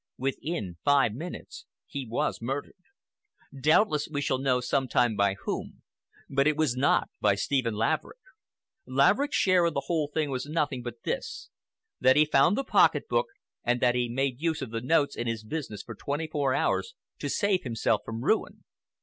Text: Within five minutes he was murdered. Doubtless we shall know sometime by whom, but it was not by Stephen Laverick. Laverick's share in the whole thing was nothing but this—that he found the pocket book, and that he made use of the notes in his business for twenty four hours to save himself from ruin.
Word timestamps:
Within 0.17 0.77
five 0.83 1.13
minutes 1.13 1.67
he 1.85 2.07
was 2.07 2.41
murdered. 2.41 2.81
Doubtless 3.55 4.07
we 4.11 4.19
shall 4.19 4.39
know 4.39 4.59
sometime 4.59 5.15
by 5.15 5.35
whom, 5.43 5.83
but 6.27 6.47
it 6.47 6.57
was 6.57 6.75
not 6.75 7.11
by 7.19 7.35
Stephen 7.35 7.75
Laverick. 7.75 8.17
Laverick's 8.87 9.35
share 9.35 9.63
in 9.67 9.75
the 9.75 9.81
whole 9.85 10.07
thing 10.11 10.31
was 10.31 10.47
nothing 10.47 10.81
but 10.81 11.03
this—that 11.03 12.15
he 12.15 12.25
found 12.25 12.57
the 12.57 12.63
pocket 12.63 13.07
book, 13.07 13.27
and 13.63 13.79
that 13.79 13.93
he 13.93 14.09
made 14.09 14.41
use 14.41 14.63
of 14.63 14.71
the 14.71 14.81
notes 14.81 15.15
in 15.15 15.27
his 15.27 15.43
business 15.43 15.83
for 15.83 15.93
twenty 15.93 16.25
four 16.25 16.51
hours 16.55 16.95
to 17.19 17.29
save 17.29 17.61
himself 17.61 18.01
from 18.03 18.23
ruin. 18.23 18.63